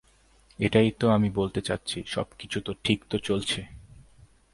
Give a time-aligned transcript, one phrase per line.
[0.59, 3.61] এটাইতো আমি বলতে চাচ্ছি, সবকিছুতো ঠিকতো চলছে।